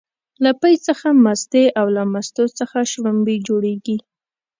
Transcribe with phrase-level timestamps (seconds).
[0.43, 3.97] له پی څخه مستې او له مستو څخه شلومبې جوړيږي